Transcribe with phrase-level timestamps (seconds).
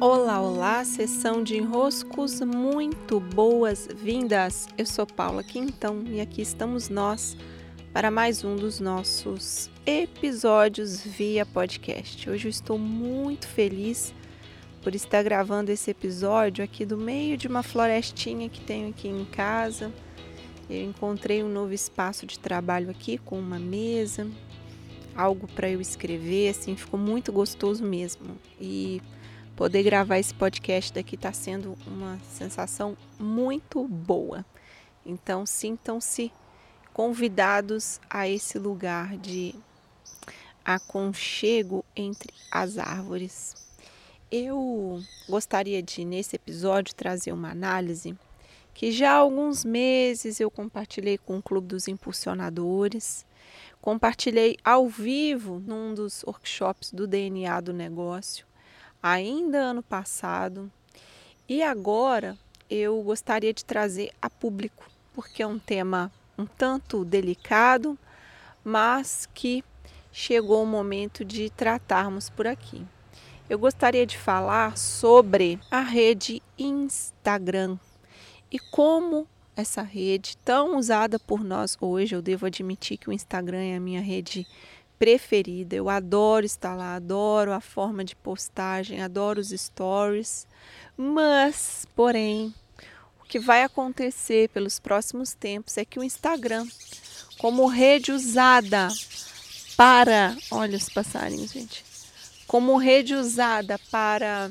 [0.00, 4.66] Olá, olá, sessão de enroscos, muito boas-vindas.
[4.78, 7.36] Eu sou Paula Quintão e aqui estamos nós
[7.92, 12.30] para mais um dos nossos episódios via podcast.
[12.30, 14.14] Hoje eu estou muito feliz
[14.82, 19.26] por estar gravando esse episódio aqui do meio de uma florestinha que tenho aqui em
[19.26, 19.92] casa.
[20.70, 24.26] Eu encontrei um novo espaço de trabalho aqui com uma mesa,
[25.14, 28.38] algo para eu escrever, assim, ficou muito gostoso mesmo.
[28.58, 29.02] E
[29.60, 34.42] Poder gravar esse podcast daqui está sendo uma sensação muito boa.
[35.04, 36.32] Então, sintam-se
[36.94, 39.54] convidados a esse lugar de
[40.64, 43.54] aconchego entre as árvores.
[44.32, 48.16] Eu gostaria de, nesse episódio, trazer uma análise
[48.72, 53.26] que já há alguns meses eu compartilhei com o Clube dos Impulsionadores,
[53.82, 58.48] compartilhei ao vivo num dos workshops do DNA do negócio
[59.02, 60.70] ainda ano passado
[61.48, 67.98] e agora eu gostaria de trazer a público, porque é um tema um tanto delicado,
[68.64, 69.64] mas que
[70.12, 72.86] chegou o momento de tratarmos por aqui.
[73.48, 77.78] Eu gostaria de falar sobre a rede Instagram
[78.50, 79.26] e como
[79.56, 83.80] essa rede tão usada por nós hoje, eu devo admitir que o Instagram é a
[83.80, 84.46] minha rede
[85.00, 85.74] preferida.
[85.74, 90.46] Eu adoro estar lá, adoro a forma de postagem, adoro os stories.
[90.94, 92.54] Mas, porém,
[93.18, 96.68] o que vai acontecer pelos próximos tempos é que o Instagram,
[97.38, 98.88] como rede usada
[99.74, 101.82] para, olha os passarinhos, gente,
[102.46, 104.50] como rede usada para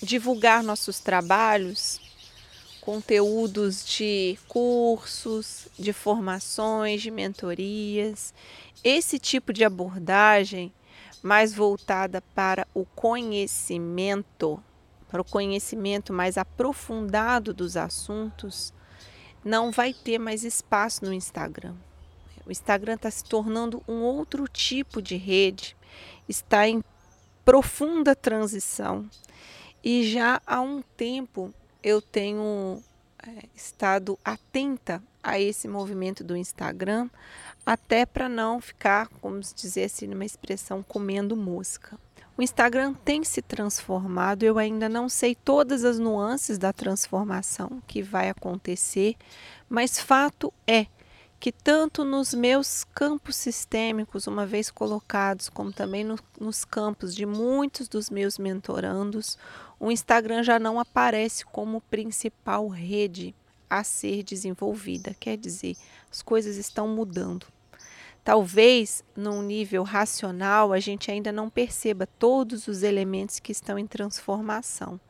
[0.00, 2.00] divulgar nossos trabalhos,
[2.88, 8.32] conteúdos de cursos, de formações, de mentorias
[8.82, 10.72] esse tipo de abordagem,
[11.22, 14.58] mais voltada para o conhecimento,
[15.06, 18.72] para o conhecimento mais aprofundado dos assuntos,
[19.44, 21.74] não vai ter mais espaço no Instagram.
[22.46, 25.76] O Instagram está se tornando um outro tipo de rede,
[26.26, 26.82] está em
[27.44, 29.06] profunda transição
[29.84, 31.52] e já há um tempo
[31.82, 32.82] eu tenho
[33.26, 37.08] é, estado atenta a esse movimento do Instagram,
[37.64, 41.98] até para não ficar, como dizer assim, numa expressão, comendo mosca.
[42.36, 48.00] O Instagram tem se transformado, eu ainda não sei todas as nuances da transformação que
[48.00, 49.16] vai acontecer,
[49.68, 50.86] mas fato é
[51.40, 57.24] que tanto nos meus campos sistêmicos, uma vez colocados, como também no, nos campos de
[57.24, 59.38] muitos dos meus mentorandos,
[59.78, 63.34] o Instagram já não aparece como principal rede
[63.70, 65.14] a ser desenvolvida.
[65.18, 65.76] Quer dizer,
[66.10, 67.46] as coisas estão mudando.
[68.24, 73.86] Talvez num nível racional a gente ainda não perceba todos os elementos que estão em
[73.86, 75.00] transformação,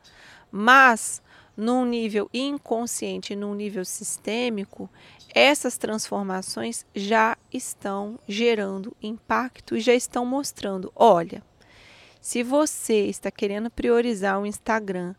[0.51, 1.21] mas
[1.59, 4.89] num nível inconsciente, num nível sistêmico,
[5.35, 11.43] essas transformações já estão gerando impacto e já estão mostrando: olha,
[12.21, 15.13] se você está querendo priorizar o Instagram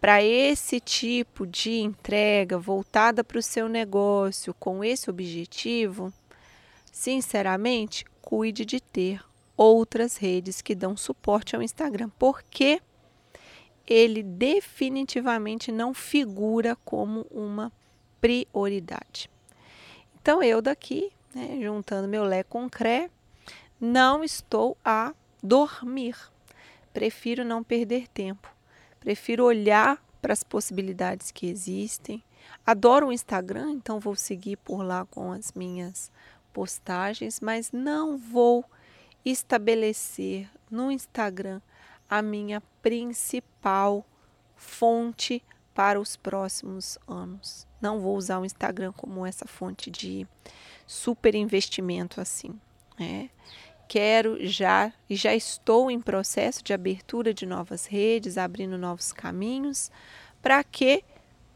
[0.00, 6.12] para esse tipo de entrega voltada para o seu negócio com esse objetivo,
[6.92, 9.24] sinceramente, cuide de ter
[9.56, 12.80] outras redes que dão suporte ao Instagram, porque
[13.88, 17.72] ele definitivamente não figura como uma
[18.20, 19.30] prioridade.
[20.20, 23.10] Então, eu daqui, né, juntando meu Lé com Cré,
[23.80, 26.16] não estou a dormir.
[26.92, 28.52] Prefiro não perder tempo.
[29.00, 32.22] Prefiro olhar para as possibilidades que existem.
[32.66, 36.10] Adoro o Instagram, então vou seguir por lá com as minhas
[36.52, 38.64] postagens, mas não vou
[39.24, 41.60] estabelecer no Instagram
[42.08, 44.04] a minha principal
[44.56, 45.42] fonte
[45.74, 47.66] para os próximos anos.
[47.80, 50.26] Não vou usar o Instagram como essa fonte de
[50.86, 52.58] super investimento assim.
[52.98, 53.30] Né?
[53.86, 59.90] Quero já e já estou em processo de abertura de novas redes, abrindo novos caminhos,
[60.42, 61.04] para que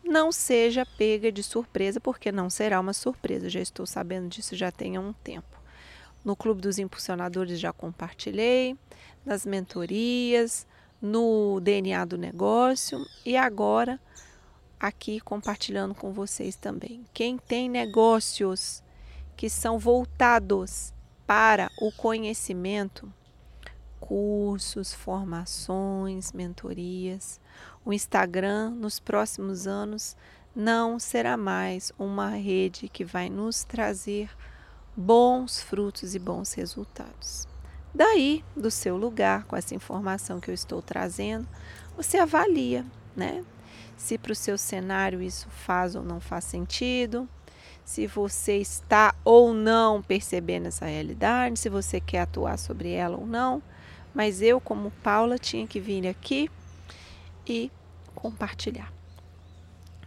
[0.05, 3.50] não seja pega de surpresa, porque não será uma surpresa.
[3.50, 5.62] Já estou sabendo disso já tem um tempo.
[6.25, 8.77] No Clube dos Impulsionadores já compartilhei,
[9.25, 10.67] nas mentorias,
[11.01, 14.01] no DNA do negócio e agora
[14.79, 17.05] aqui compartilhando com vocês também.
[17.13, 18.83] Quem tem negócios
[19.37, 20.93] que são voltados
[21.27, 23.13] para o conhecimento,
[23.99, 27.41] cursos, formações, mentorias,
[27.85, 30.17] o Instagram nos próximos anos
[30.55, 34.31] não será mais uma rede que vai nos trazer
[34.97, 37.49] bons frutos e bons resultados.
[37.94, 41.47] Daí, do seu lugar, com essa informação que eu estou trazendo,
[41.97, 42.85] você avalia,
[43.15, 43.44] né?
[43.97, 47.29] Se para o seu cenário isso faz ou não faz sentido,
[47.85, 53.27] se você está ou não percebendo essa realidade, se você quer atuar sobre ela ou
[53.27, 53.62] não.
[54.15, 56.50] Mas eu, como Paula, tinha que vir aqui
[57.47, 57.71] e
[58.15, 58.93] compartilhar.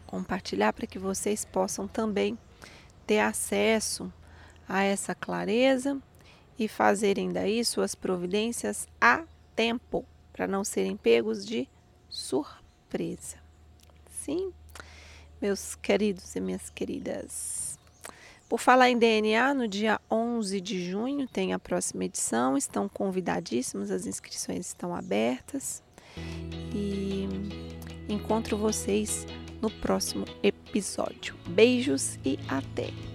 [0.06, 2.38] Compartilhar para que vocês possam também
[3.06, 4.12] ter acesso
[4.68, 6.02] a essa clareza
[6.58, 9.24] e fazerem daí suas providências a
[9.56, 11.68] tempo, para não serem pegos de
[12.10, 13.38] surpresa.
[14.10, 14.52] Sim,
[15.42, 17.78] meus queridos e minhas queridas.
[18.48, 23.90] Por falar em DNA, no dia 11 de junho tem a próxima edição, estão convidadíssimos,
[23.90, 25.84] as inscrições estão abertas.
[26.74, 27.28] E
[28.08, 29.26] encontro vocês
[29.62, 31.36] no próximo episódio.
[31.48, 33.15] Beijos e até!